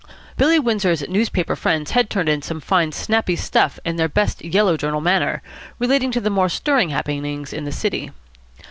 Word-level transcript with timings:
Billy 0.35 0.57
Windsor's 0.57 1.07
newspaper 1.07 1.55
friends 1.55 1.91
had 1.91 2.09
turned 2.09 2.27
in 2.27 2.41
some 2.41 2.59
fine, 2.59 2.91
snappy 2.91 3.35
stuff 3.35 3.77
in 3.85 3.97
their 3.97 4.09
best 4.09 4.43
Yellow 4.43 4.75
Journal 4.75 4.99
manner, 4.99 5.43
relating 5.77 6.09
to 6.09 6.19
the 6.19 6.31
more 6.31 6.49
stirring 6.49 6.89
happenings 6.89 7.53
in 7.53 7.65
the 7.65 7.71
city. 7.71 8.09